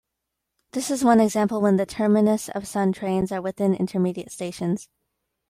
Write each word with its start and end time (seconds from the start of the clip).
This 0.71 0.89
is 0.89 1.03
one 1.03 1.19
example 1.19 1.61
when 1.61 1.77
the 1.77 1.85
"terminus" 1.85 2.49
of 2.55 2.67
some 2.67 2.91
trains 2.91 3.31
are 3.31 3.39
within 3.39 3.75
intermediate 3.75 4.31
stations. 4.31 4.89